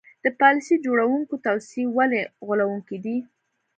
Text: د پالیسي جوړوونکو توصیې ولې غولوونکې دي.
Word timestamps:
د 0.23 0.25
پالیسي 0.39 0.75
جوړوونکو 0.85 1.35
توصیې 1.45 1.85
ولې 1.97 2.21
غولوونکې 2.45 2.97
دي. 3.05 3.17